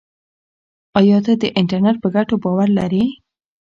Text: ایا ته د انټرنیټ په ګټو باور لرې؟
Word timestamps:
ایا 0.99 1.17
ته 1.25 1.33
د 1.41 1.43
انټرنیټ 1.59 1.97
په 2.03 2.07
ګټو 2.15 2.35
باور 2.43 2.69
لرې؟ 2.77 3.03